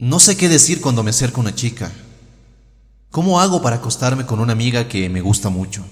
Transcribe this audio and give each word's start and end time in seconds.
No 0.00 0.18
sé 0.18 0.38
qué 0.38 0.48
decir 0.48 0.80
cuando 0.80 1.02
me 1.02 1.10
acerco 1.10 1.40
a 1.40 1.42
una 1.42 1.54
chica. 1.54 1.92
¿Cómo 3.10 3.38
hago 3.38 3.60
para 3.60 3.76
acostarme 3.76 4.24
con 4.24 4.40
una 4.40 4.54
amiga 4.54 4.88
que 4.88 5.10
me 5.10 5.20
gusta 5.20 5.50
mucho? 5.50 5.84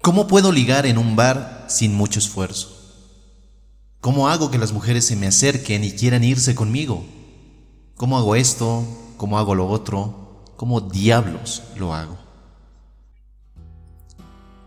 ¿Cómo 0.00 0.28
puedo 0.28 0.52
ligar 0.52 0.86
en 0.86 0.96
un 0.96 1.16
bar 1.16 1.66
sin 1.68 1.92
mucho 1.92 2.20
esfuerzo? 2.20 2.78
¿Cómo 4.00 4.28
hago 4.28 4.52
que 4.52 4.58
las 4.58 4.70
mujeres 4.70 5.04
se 5.04 5.16
me 5.16 5.26
acerquen 5.26 5.82
y 5.82 5.90
quieran 5.90 6.22
irse 6.22 6.54
conmigo? 6.54 7.04
¿Cómo 7.96 8.16
hago 8.16 8.36
esto? 8.36 8.86
¿Cómo 9.16 9.40
hago 9.40 9.56
lo 9.56 9.66
otro? 9.66 10.44
¿Cómo 10.54 10.80
diablos 10.80 11.64
lo 11.76 11.92
hago? 11.92 12.16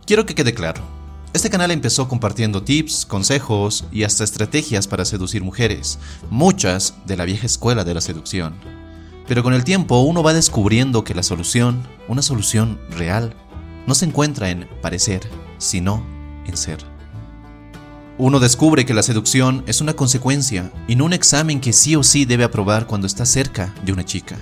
Quiero 0.05 0.25
que 0.25 0.35
quede 0.35 0.53
claro. 0.53 0.94
Este 1.35 1.49
canal 1.49 1.71
empezó 1.71 2.07
compartiendo 2.07 2.63
tips, 2.63 3.05
consejos 3.05 3.83
y 3.91 4.05
hasta 4.05 4.23
estrategias 4.23 4.87
para 4.87 5.03
seducir 5.03 5.43
mujeres, 5.43 5.99
muchas 6.29 6.93
de 7.05 7.17
la 7.17 7.25
vieja 7.25 7.45
escuela 7.45 7.83
de 7.83 7.93
la 7.93 7.99
seducción. 7.99 8.55
Pero 9.27 9.43
con 9.43 9.53
el 9.53 9.65
tiempo 9.65 9.99
uno 9.99 10.23
va 10.23 10.33
descubriendo 10.33 11.03
que 11.03 11.13
la 11.13 11.23
solución, 11.23 11.85
una 12.07 12.21
solución 12.21 12.79
real, 12.89 13.35
no 13.85 13.95
se 13.95 14.05
encuentra 14.05 14.49
en 14.49 14.69
parecer, 14.81 15.29
sino 15.57 16.05
en 16.47 16.55
ser. 16.55 16.77
Uno 18.17 18.39
descubre 18.39 18.85
que 18.85 18.93
la 18.93 19.03
seducción 19.03 19.65
es 19.67 19.81
una 19.81 19.93
consecuencia 19.93 20.71
y 20.87 20.95
no 20.95 21.03
un 21.03 21.11
examen 21.11 21.59
que 21.59 21.73
sí 21.73 21.97
o 21.97 22.03
sí 22.03 22.23
debe 22.23 22.45
aprobar 22.45 22.87
cuando 22.87 23.07
está 23.07 23.25
cerca 23.25 23.75
de 23.83 23.91
una 23.91 24.05
chica 24.05 24.37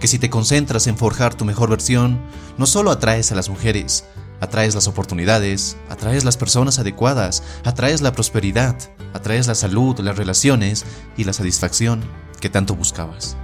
que 0.00 0.06
si 0.06 0.18
te 0.18 0.30
concentras 0.30 0.86
en 0.86 0.96
forjar 0.96 1.34
tu 1.34 1.44
mejor 1.44 1.70
versión, 1.70 2.20
no 2.56 2.66
solo 2.66 2.90
atraes 2.90 3.32
a 3.32 3.34
las 3.34 3.48
mujeres, 3.48 4.04
atraes 4.40 4.74
las 4.74 4.88
oportunidades, 4.88 5.76
atraes 5.88 6.24
las 6.24 6.36
personas 6.36 6.78
adecuadas, 6.78 7.42
atraes 7.64 8.00
la 8.00 8.12
prosperidad, 8.12 8.76
atraes 9.12 9.46
la 9.46 9.54
salud, 9.54 9.98
las 10.00 10.16
relaciones 10.16 10.84
y 11.16 11.24
la 11.24 11.32
satisfacción 11.32 12.02
que 12.40 12.50
tanto 12.50 12.74
buscabas. 12.74 13.36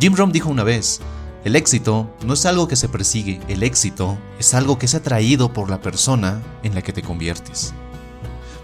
Jim 0.00 0.14
Rohn 0.14 0.32
dijo 0.32 0.50
una 0.50 0.64
vez, 0.64 1.00
el 1.44 1.56
éxito 1.56 2.14
no 2.24 2.34
es 2.34 2.46
algo 2.46 2.68
que 2.68 2.76
se 2.76 2.88
persigue, 2.88 3.40
el 3.48 3.62
éxito 3.62 4.18
es 4.38 4.54
algo 4.54 4.78
que 4.78 4.86
es 4.86 4.94
atraído 4.94 5.52
por 5.52 5.70
la 5.70 5.80
persona 5.80 6.42
en 6.62 6.74
la 6.74 6.82
que 6.82 6.92
te 6.92 7.02
conviertes. 7.02 7.74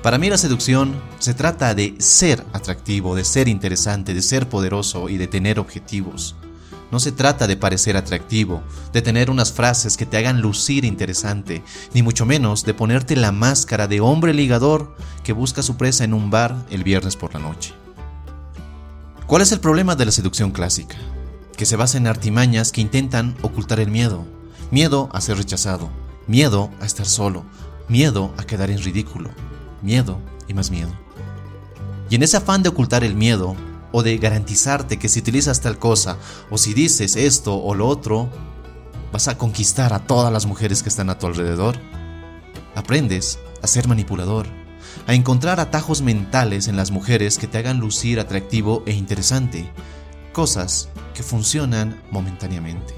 Para 0.03 0.17
mí 0.17 0.31
la 0.31 0.39
seducción 0.39 0.99
se 1.19 1.35
trata 1.35 1.75
de 1.75 1.95
ser 1.99 2.43
atractivo, 2.55 3.15
de 3.15 3.25
ser 3.25 3.49
interesante, 3.49 4.15
de 4.15 4.23
ser 4.23 4.49
poderoso 4.49 5.11
y 5.11 5.19
de 5.19 5.27
tener 5.27 5.59
objetivos. 5.59 6.37
No 6.91 6.99
se 6.99 7.13
trata 7.13 7.47
de 7.47 7.57
parecer 7.57 7.97
atractivo, 7.97 8.63
de 8.93 9.03
tener 9.03 9.31
unas 9.31 9.53
frases 9.53 9.97
que 9.97 10.07
te 10.07 10.17
hagan 10.17 10.41
lucir 10.41 10.85
interesante, 10.85 11.63
ni 11.95 12.03
mucho 12.03 12.27
menos 12.27 12.65
de 12.65 12.75
ponerte 12.75 13.15
la 13.15 13.31
máscara 13.31 13.87
de 13.87 14.01
hombre 14.01 14.35
ligador 14.35 14.97
que 15.23 15.33
busca 15.33 15.63
su 15.63 15.77
presa 15.77 16.05
en 16.05 16.15
un 16.15 16.31
bar 16.31 16.57
el 16.71 16.83
viernes 16.83 17.17
por 17.17 17.33
la 17.35 17.41
noche. 17.41 17.75
¿Cuál 19.27 19.43
es 19.43 19.53
el 19.53 19.61
problema 19.61 19.95
de 19.95 20.07
la 20.07 20.13
seducción 20.13 20.51
clásica? 20.51 20.97
Que 21.57 21.67
se 21.67 21.77
basa 21.77 21.99
en 21.99 22.09
artimañas 22.09 22.73
que 22.73 22.81
intentan 22.81 23.37
ocultar 23.43 23.79
el 23.79 23.91
miedo. 23.91 24.25
Miedo 24.73 25.09
a 25.13 25.21
ser 25.21 25.37
rechazado, 25.37 25.91
miedo 26.27 26.71
a 26.81 26.87
estar 26.87 27.07
solo, 27.07 27.45
miedo 27.89 28.35
a 28.37 28.45
quedar 28.45 28.71
en 28.71 28.83
ridículo, 28.83 29.31
miedo 29.83 30.19
y 30.49 30.55
más 30.55 30.71
miedo. 30.73 30.91
Y 32.09 32.17
en 32.17 32.25
ese 32.25 32.37
afán 32.37 32.65
de 32.65 32.71
ocultar 32.71 33.05
el 33.05 33.15
miedo, 33.15 33.55
o 33.93 34.03
de 34.03 34.17
garantizarte 34.19 34.99
que 34.99 35.09
si 35.09 35.21
utilizas 35.21 35.61
tal 35.61 35.79
cosa 35.79 36.17
o 36.51 36.59
si 36.59 36.75
dices 36.75 37.17
esto 37.17 37.57
o 37.57 37.75
lo 37.75 37.89
otro, 37.89 38.29
vas 39.13 39.29
a 39.29 39.37
conquistar 39.37 39.93
a 39.93 40.01
todas 40.01 40.33
las 40.33 40.47
mujeres 40.47 40.83
que 40.83 40.89
están 40.89 41.11
a 41.11 41.19
tu 41.19 41.27
alrededor. 41.27 41.77
Aprendes 42.75 43.39
a 43.63 43.67
ser 43.67 43.89
manipulador, 43.89 44.47
a 45.07 45.15
encontrar 45.15 45.61
atajos 45.61 46.03
mentales 46.03 46.69
en 46.69 46.77
las 46.77 46.91
mujeres 46.91 47.39
que 47.39 47.47
te 47.47 47.59
hagan 47.59 47.81
lucir 47.81 48.21
atractivo 48.21 48.83
e 48.87 48.93
interesante, 48.93 49.73
cosas 50.33 50.89
que 51.15 51.23
funcionan 51.23 52.01
momentáneamente. 52.11 52.95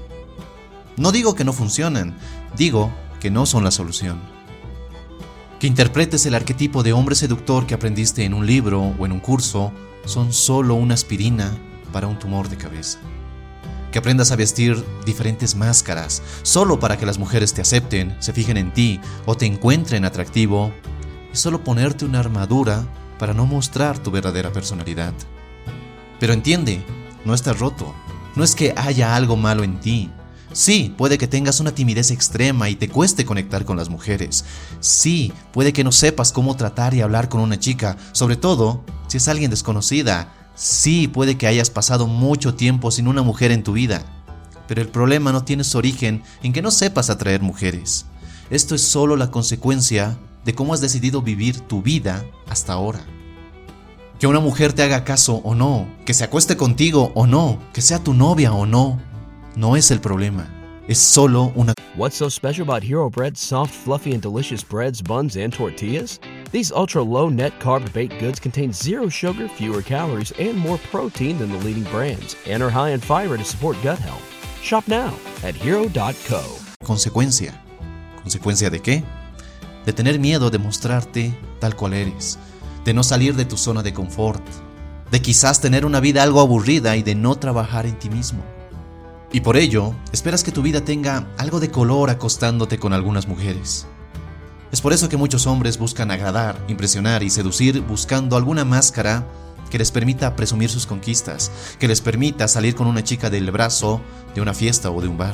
No 0.97 1.11
digo 1.11 1.33
que 1.33 1.43
no 1.43 1.53
funcionan, 1.53 2.15
digo 2.55 2.93
que 3.19 3.31
no 3.31 3.45
son 3.45 3.63
la 3.63 3.71
solución. 3.71 4.32
Que 5.63 5.67
interpretes 5.67 6.25
el 6.25 6.35
arquetipo 6.35 6.83
de 6.83 6.91
hombre 6.91 7.15
seductor 7.15 7.65
que 7.65 7.73
aprendiste 7.73 8.25
en 8.25 8.33
un 8.33 8.45
libro 8.45 8.81
o 8.99 9.05
en 9.05 9.13
un 9.13 9.21
curso 9.21 9.71
son 10.03 10.33
solo 10.33 10.75
una 10.75 10.93
aspirina 10.93 11.57
para 11.93 12.07
un 12.07 12.19
tumor 12.19 12.49
de 12.49 12.57
cabeza. 12.57 12.99
Que 13.89 13.99
aprendas 13.99 14.33
a 14.33 14.35
vestir 14.35 14.83
diferentes 15.05 15.55
máscaras 15.55 16.21
solo 16.41 16.81
para 16.81 16.97
que 16.97 17.05
las 17.05 17.17
mujeres 17.17 17.53
te 17.53 17.61
acepten, 17.61 18.13
se 18.19 18.33
fijen 18.33 18.57
en 18.57 18.73
ti 18.73 18.99
o 19.25 19.37
te 19.37 19.45
encuentren 19.45 20.03
atractivo, 20.03 20.73
es 21.31 21.39
solo 21.39 21.63
ponerte 21.63 22.03
una 22.03 22.19
armadura 22.19 22.85
para 23.17 23.33
no 23.33 23.45
mostrar 23.45 23.97
tu 23.97 24.11
verdadera 24.11 24.51
personalidad. 24.51 25.13
Pero 26.19 26.33
entiende, 26.33 26.83
no 27.23 27.33
estás 27.33 27.57
roto, 27.57 27.95
no 28.35 28.43
es 28.43 28.53
que 28.53 28.73
haya 28.75 29.15
algo 29.15 29.37
malo 29.37 29.63
en 29.63 29.79
ti, 29.79 30.11
Sí, 30.53 30.93
puede 30.95 31.17
que 31.17 31.27
tengas 31.27 31.59
una 31.59 31.73
timidez 31.73 32.11
extrema 32.11 32.69
y 32.69 32.75
te 32.75 32.87
cueste 32.87 33.25
conectar 33.25 33.65
con 33.65 33.75
las 33.75 33.89
mujeres. 33.89 34.45
Sí, 34.79 35.33
puede 35.51 35.73
que 35.73 35.83
no 35.83 35.91
sepas 35.91 36.31
cómo 36.31 36.55
tratar 36.55 36.93
y 36.93 37.01
hablar 37.01 37.27
con 37.27 37.41
una 37.41 37.59
chica, 37.59 37.97
sobre 38.11 38.35
todo 38.35 38.83
si 39.07 39.17
es 39.17 39.27
alguien 39.27 39.49
desconocida. 39.49 40.31
Sí, 40.53 41.07
puede 41.07 41.37
que 41.37 41.47
hayas 41.47 41.71
pasado 41.71 42.05
mucho 42.05 42.53
tiempo 42.53 42.91
sin 42.91 43.07
una 43.07 43.23
mujer 43.23 43.51
en 43.51 43.63
tu 43.63 43.73
vida. 43.73 44.03
Pero 44.67 44.81
el 44.81 44.89
problema 44.89 45.31
no 45.31 45.43
tiene 45.43 45.63
su 45.63 45.79
origen 45.79 46.21
en 46.43 46.53
que 46.53 46.61
no 46.61 46.69
sepas 46.69 47.09
atraer 47.09 47.41
mujeres. 47.41 48.05
Esto 48.51 48.75
es 48.75 48.83
solo 48.83 49.15
la 49.15 49.31
consecuencia 49.31 50.19
de 50.45 50.53
cómo 50.53 50.75
has 50.75 50.81
decidido 50.81 51.23
vivir 51.23 51.61
tu 51.61 51.81
vida 51.81 52.23
hasta 52.47 52.73
ahora. 52.73 53.03
Que 54.19 54.27
una 54.27 54.39
mujer 54.39 54.73
te 54.73 54.83
haga 54.83 55.03
caso 55.03 55.41
o 55.43 55.55
no, 55.55 55.87
que 56.05 56.13
se 56.13 56.23
acueste 56.23 56.55
contigo 56.55 57.11
o 57.15 57.25
no, 57.25 57.59
que 57.73 57.81
sea 57.81 58.03
tu 58.03 58.13
novia 58.13 58.53
o 58.53 58.67
no, 58.67 59.01
no 59.55 59.75
es 59.75 59.91
el 59.91 59.99
problema. 59.99 60.47
Es 60.87 60.97
solo 60.97 61.53
una... 61.55 61.73
What's 61.95 62.15
so 62.15 62.27
special 62.27 62.63
about 62.63 62.83
Hero 62.83 63.09
Bread's 63.09 63.39
soft, 63.39 63.73
fluffy, 63.73 64.13
and 64.13 64.21
delicious 64.21 64.63
breads, 64.63 65.01
buns, 65.01 65.37
and 65.37 65.53
tortillas? 65.53 66.19
These 66.51 66.71
ultra 66.71 67.01
low 67.01 67.29
net 67.29 67.53
carb 67.59 67.91
baked 67.93 68.19
goods 68.19 68.39
contain 68.39 68.73
zero 68.73 69.09
sugar, 69.09 69.47
fewer 69.47 69.81
calories, 69.81 70.31
and 70.39 70.57
more 70.57 70.77
protein 70.91 71.37
than 71.37 71.49
the 71.51 71.63
leading 71.65 71.85
brands, 71.91 72.35
and 72.47 72.61
are 72.61 72.69
high 72.69 72.91
in 72.93 72.99
fiber 72.99 73.37
to 73.37 73.43
support 73.43 73.77
gut 73.83 73.99
health. 73.99 74.23
Shop 74.61 74.87
now 74.87 75.13
at 75.43 75.55
hero.co. 75.55 76.41
Consecuencia. 76.83 77.53
¿Consecuencia 78.21 78.69
de 78.69 78.81
qué? 78.81 79.03
De 79.85 79.93
tener 79.93 80.19
miedo 80.19 80.49
de 80.49 80.57
mostrarte 80.57 81.37
tal 81.59 81.75
cual 81.75 81.93
eres, 81.93 82.39
de 82.85 82.93
no 82.93 83.03
salir 83.03 83.35
de 83.35 83.45
tu 83.45 83.57
zona 83.57 83.83
de 83.83 83.93
confort, 83.93 84.43
de 85.11 85.21
quizás 85.21 85.61
tener 85.61 85.85
una 85.85 85.99
vida 85.99 86.23
algo 86.23 86.41
aburrida 86.41 86.95
y 86.97 87.03
de 87.03 87.15
no 87.15 87.35
trabajar 87.35 87.85
en 87.85 87.97
ti 87.99 88.09
mismo. 88.09 88.43
Y 89.33 89.41
por 89.41 89.57
ello, 89.57 89.95
esperas 90.11 90.43
que 90.43 90.51
tu 90.51 90.61
vida 90.61 90.85
tenga 90.85 91.27
algo 91.39 91.59
de 91.59 91.71
color 91.71 92.11
acostándote 92.11 92.77
con 92.77 92.93
algunas 92.93 93.27
mujeres. 93.27 93.87
Es 94.71 94.79
por 94.79 94.93
eso 94.93 95.09
que 95.09 95.17
muchos 95.17 95.47
hombres 95.47 95.79
buscan 95.79 96.11
agradar, 96.11 96.63
impresionar 96.67 97.23
y 97.23 97.31
seducir 97.31 97.81
buscando 97.81 98.37
alguna 98.37 98.63
máscara 98.63 99.27
que 99.71 99.79
les 99.79 99.89
permita 99.89 100.35
presumir 100.35 100.69
sus 100.69 100.85
conquistas, 100.85 101.51
que 101.79 101.87
les 101.87 101.99
permita 101.99 102.47
salir 102.47 102.75
con 102.75 102.85
una 102.85 103.03
chica 103.03 103.31
del 103.31 103.49
brazo 103.49 104.01
de 104.35 104.41
una 104.41 104.53
fiesta 104.53 104.91
o 104.91 105.01
de 105.01 105.07
un 105.07 105.17
bar. 105.17 105.33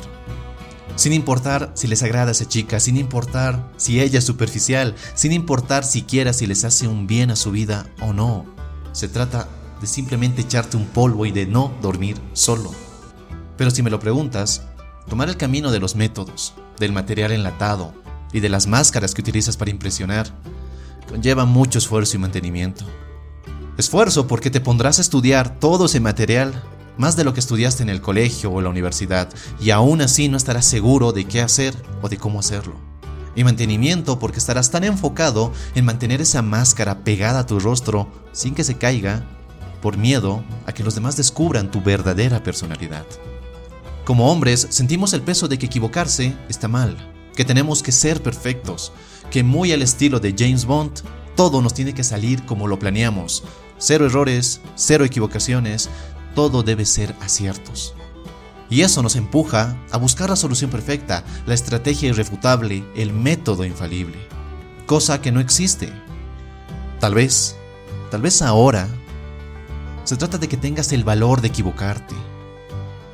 Sin 0.96 1.12
importar 1.12 1.70
si 1.74 1.86
les 1.86 2.02
agrada 2.02 2.28
a 2.28 2.32
esa 2.32 2.48
chica, 2.48 2.80
sin 2.80 2.96
importar 2.96 3.70
si 3.76 4.00
ella 4.00 4.18
es 4.18 4.24
superficial, 4.24 4.94
sin 5.14 5.32
importar 5.32 5.84
siquiera 5.84 6.32
si 6.32 6.46
les 6.46 6.64
hace 6.64 6.88
un 6.88 7.06
bien 7.06 7.30
a 7.30 7.36
su 7.36 7.50
vida 7.50 7.86
o 8.00 8.14
no. 8.14 8.46
Se 8.92 9.08
trata 9.08 9.46
de 9.78 9.86
simplemente 9.86 10.40
echarte 10.40 10.78
un 10.78 10.86
polvo 10.86 11.26
y 11.26 11.32
de 11.32 11.44
no 11.44 11.70
dormir 11.82 12.16
solo. 12.32 12.70
Pero 13.60 13.70
si 13.70 13.82
me 13.82 13.90
lo 13.90 14.00
preguntas, 14.00 14.62
tomar 15.06 15.28
el 15.28 15.36
camino 15.36 15.70
de 15.70 15.80
los 15.80 15.94
métodos, 15.94 16.54
del 16.78 16.92
material 16.92 17.30
enlatado 17.30 17.92
y 18.32 18.40
de 18.40 18.48
las 18.48 18.66
máscaras 18.66 19.12
que 19.12 19.20
utilizas 19.20 19.58
para 19.58 19.70
impresionar, 19.70 20.28
conlleva 21.06 21.44
mucho 21.44 21.76
esfuerzo 21.76 22.16
y 22.16 22.20
mantenimiento. 22.20 22.86
Esfuerzo 23.76 24.26
porque 24.26 24.50
te 24.50 24.62
pondrás 24.62 24.96
a 24.96 25.02
estudiar 25.02 25.60
todo 25.60 25.84
ese 25.84 26.00
material 26.00 26.54
más 26.96 27.16
de 27.16 27.24
lo 27.24 27.34
que 27.34 27.40
estudiaste 27.40 27.82
en 27.82 27.90
el 27.90 28.00
colegio 28.00 28.50
o 28.50 28.62
la 28.62 28.70
universidad, 28.70 29.28
y 29.60 29.72
aún 29.72 30.00
así 30.00 30.30
no 30.30 30.38
estarás 30.38 30.64
seguro 30.64 31.12
de 31.12 31.26
qué 31.26 31.42
hacer 31.42 31.74
o 32.00 32.08
de 32.08 32.16
cómo 32.16 32.40
hacerlo. 32.40 32.76
Y 33.36 33.44
mantenimiento 33.44 34.18
porque 34.18 34.38
estarás 34.38 34.70
tan 34.70 34.84
enfocado 34.84 35.52
en 35.74 35.84
mantener 35.84 36.22
esa 36.22 36.40
máscara 36.40 37.04
pegada 37.04 37.40
a 37.40 37.46
tu 37.46 37.60
rostro 37.60 38.10
sin 38.32 38.54
que 38.54 38.64
se 38.64 38.78
caiga, 38.78 39.26
por 39.82 39.98
miedo 39.98 40.42
a 40.64 40.72
que 40.72 40.82
los 40.82 40.94
demás 40.94 41.18
descubran 41.18 41.70
tu 41.70 41.82
verdadera 41.82 42.42
personalidad. 42.42 43.04
Como 44.10 44.28
hombres 44.28 44.66
sentimos 44.70 45.12
el 45.12 45.22
peso 45.22 45.46
de 45.46 45.56
que 45.56 45.66
equivocarse 45.66 46.36
está 46.48 46.66
mal, 46.66 46.96
que 47.36 47.44
tenemos 47.44 47.80
que 47.80 47.92
ser 47.92 48.20
perfectos, 48.20 48.90
que 49.30 49.44
muy 49.44 49.70
al 49.70 49.82
estilo 49.82 50.18
de 50.18 50.34
James 50.36 50.64
Bond, 50.64 51.02
todo 51.36 51.62
nos 51.62 51.74
tiene 51.74 51.94
que 51.94 52.02
salir 52.02 52.44
como 52.44 52.66
lo 52.66 52.76
planeamos. 52.76 53.44
Cero 53.78 54.06
errores, 54.06 54.62
cero 54.74 55.04
equivocaciones, 55.04 55.88
todo 56.34 56.64
debe 56.64 56.86
ser 56.86 57.14
aciertos. 57.20 57.94
Y 58.68 58.80
eso 58.80 59.00
nos 59.00 59.14
empuja 59.14 59.80
a 59.92 59.96
buscar 59.96 60.28
la 60.28 60.34
solución 60.34 60.72
perfecta, 60.72 61.22
la 61.46 61.54
estrategia 61.54 62.08
irrefutable, 62.08 62.84
el 62.96 63.12
método 63.12 63.64
infalible. 63.64 64.18
Cosa 64.86 65.22
que 65.22 65.30
no 65.30 65.38
existe. 65.38 65.92
Tal 66.98 67.14
vez, 67.14 67.54
tal 68.10 68.22
vez 68.22 68.42
ahora, 68.42 68.88
se 70.02 70.16
trata 70.16 70.36
de 70.36 70.48
que 70.48 70.56
tengas 70.56 70.90
el 70.90 71.04
valor 71.04 71.40
de 71.40 71.46
equivocarte. 71.46 72.16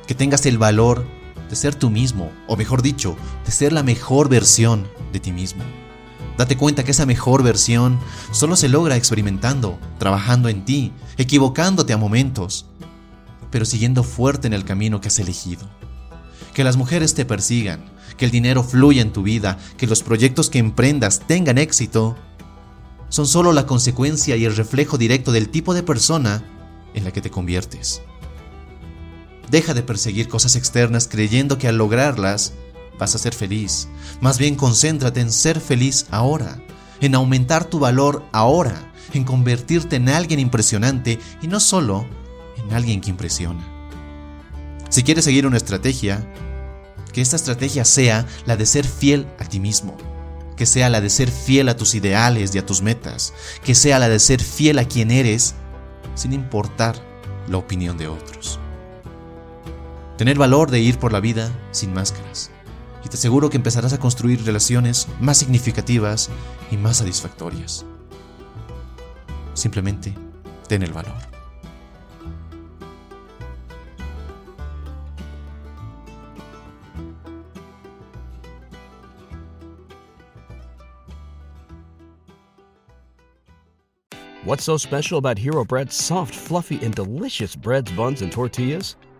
Que 0.07 0.15
tengas 0.15 0.45
el 0.45 0.57
valor 0.57 1.05
de 1.49 1.55
ser 1.55 1.75
tú 1.75 1.89
mismo, 1.89 2.31
o 2.47 2.55
mejor 2.57 2.81
dicho, 2.81 3.15
de 3.45 3.51
ser 3.51 3.73
la 3.73 3.83
mejor 3.83 4.29
versión 4.29 4.87
de 5.13 5.19
ti 5.19 5.31
mismo. 5.31 5.63
Date 6.37 6.55
cuenta 6.55 6.83
que 6.83 6.91
esa 6.91 7.05
mejor 7.05 7.43
versión 7.43 7.99
solo 8.31 8.55
se 8.55 8.69
logra 8.69 8.95
experimentando, 8.95 9.79
trabajando 9.97 10.49
en 10.49 10.65
ti, 10.65 10.93
equivocándote 11.17 11.93
a 11.93 11.97
momentos, 11.97 12.65
pero 13.49 13.65
siguiendo 13.65 14.03
fuerte 14.03 14.47
en 14.47 14.53
el 14.53 14.63
camino 14.63 15.01
que 15.01 15.07
has 15.07 15.19
elegido. 15.19 15.67
Que 16.53 16.63
las 16.63 16.77
mujeres 16.77 17.15
te 17.15 17.25
persigan, 17.25 17.85
que 18.17 18.25
el 18.25 18.31
dinero 18.31 18.63
fluya 18.63 19.01
en 19.01 19.13
tu 19.13 19.23
vida, 19.23 19.57
que 19.77 19.87
los 19.87 20.03
proyectos 20.03 20.49
que 20.49 20.59
emprendas 20.59 21.21
tengan 21.27 21.57
éxito, 21.57 22.15
son 23.09 23.25
solo 23.25 23.53
la 23.53 23.65
consecuencia 23.65 24.35
y 24.35 24.45
el 24.45 24.55
reflejo 24.55 24.97
directo 24.97 25.31
del 25.31 25.49
tipo 25.49 25.73
de 25.73 25.83
persona 25.83 26.43
en 26.93 27.03
la 27.03 27.11
que 27.11 27.21
te 27.21 27.31
conviertes. 27.31 28.01
Deja 29.49 29.73
de 29.73 29.83
perseguir 29.83 30.27
cosas 30.27 30.55
externas 30.55 31.07
creyendo 31.07 31.57
que 31.57 31.67
al 31.67 31.77
lograrlas 31.77 32.53
vas 32.99 33.15
a 33.15 33.17
ser 33.17 33.33
feliz. 33.33 33.87
Más 34.21 34.37
bien 34.37 34.55
concéntrate 34.55 35.21
en 35.21 35.31
ser 35.31 35.59
feliz 35.59 36.05
ahora, 36.11 36.61
en 36.99 37.15
aumentar 37.15 37.65
tu 37.65 37.79
valor 37.79 38.23
ahora, 38.31 38.93
en 39.13 39.23
convertirte 39.23 39.95
en 39.95 40.09
alguien 40.09 40.39
impresionante 40.39 41.19
y 41.41 41.47
no 41.47 41.59
solo 41.59 42.05
en 42.57 42.73
alguien 42.73 43.01
que 43.01 43.09
impresiona. 43.09 43.65
Si 44.89 45.03
quieres 45.03 45.25
seguir 45.25 45.45
una 45.45 45.57
estrategia, 45.57 46.27
que 47.13 47.21
esta 47.21 47.35
estrategia 47.35 47.85
sea 47.85 48.25
la 48.45 48.57
de 48.57 48.65
ser 48.65 48.85
fiel 48.85 49.27
a 49.39 49.45
ti 49.45 49.59
mismo, 49.59 49.97
que 50.55 50.65
sea 50.65 50.89
la 50.89 51.01
de 51.01 51.09
ser 51.09 51.31
fiel 51.31 51.69
a 51.69 51.77
tus 51.77 51.95
ideales 51.95 52.53
y 52.53 52.57
a 52.57 52.65
tus 52.65 52.81
metas, 52.81 53.33
que 53.63 53.75
sea 53.75 53.99
la 53.99 54.09
de 54.09 54.19
ser 54.19 54.41
fiel 54.41 54.79
a 54.79 54.85
quien 54.85 55.11
eres 55.11 55.55
sin 56.15 56.33
importar 56.33 56.95
la 57.47 57.57
opinión 57.57 57.97
de 57.97 58.07
otros. 58.07 58.59
Tener 60.17 60.39
valor 60.39 60.71
de 60.71 60.79
ir 60.79 60.97
por 60.97 61.13
la 61.13 61.19
vida 61.19 61.51
sin 61.69 61.93
máscaras 61.93 62.49
y 63.05 63.07
te 63.07 63.17
aseguro 63.17 63.51
que 63.51 63.57
empezarás 63.57 63.93
a 63.93 63.99
construir 63.99 64.43
relaciones 64.43 65.07
más 65.19 65.37
significativas 65.37 66.31
y 66.71 66.77
más 66.77 66.97
satisfactorias. 66.97 67.85
Simplemente 69.53 70.15
ten 70.67 70.81
el 70.81 70.91
valor. 70.91 71.13
What's 84.43 84.63
so 84.63 84.77
special 84.77 85.19
about 85.19 85.37
Hero 85.37 85.63
Bread's 85.63 85.93
soft, 85.95 86.33
fluffy, 86.33 86.79
and 86.83 86.95
delicious 86.95 87.55
breads, 87.55 87.91
buns, 87.91 88.21
and 88.23 88.31
tortillas? 88.31 88.95